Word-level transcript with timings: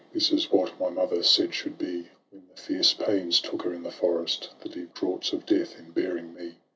This 0.13 0.31
is 0.31 0.49
what 0.49 0.79
my 0.79 0.89
mother 0.89 1.21
said 1.21 1.53
should 1.53 1.77
be, 1.77 2.07
When 2.31 2.41
the 2.49 2.59
fierce 2.59 2.91
pains 2.91 3.39
took 3.39 3.61
her 3.61 3.71
in 3.71 3.83
the 3.83 3.91
forest, 3.91 4.49
The 4.61 4.69
deep 4.69 4.95
draughts 4.95 5.31
of 5.31 5.45
death, 5.45 5.77
in 5.77 5.91
bearing 5.91 6.33
me. 6.33 6.55